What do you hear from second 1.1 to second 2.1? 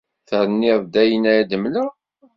ay d-mleɣ?